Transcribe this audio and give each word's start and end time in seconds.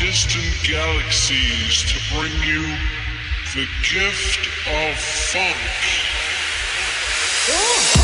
distant 0.00 0.56
galaxies 0.64 1.82
to 1.82 2.00
bring 2.14 2.32
you 2.42 2.62
the 3.54 3.66
gift 3.82 4.48
of 4.66 4.96
funk. 4.96 6.00
are 7.52 7.99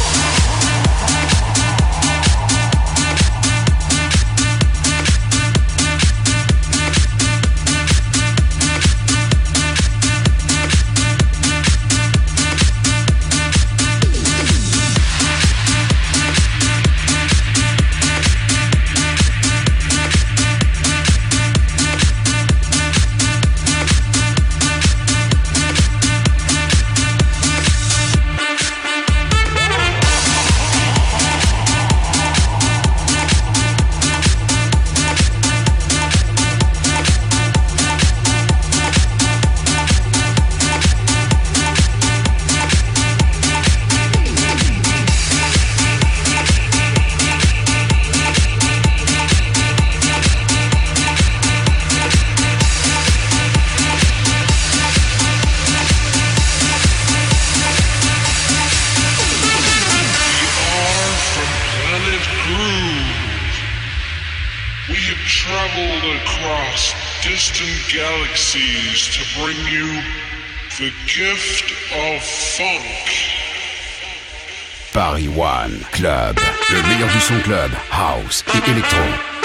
One 75.24 75.80
Club, 75.92 76.38
le 76.68 76.88
meilleur 76.88 77.08
du 77.08 77.20
son 77.20 77.40
club, 77.40 77.70
house 77.90 78.44
et 78.54 78.70
électro. 78.70 79.35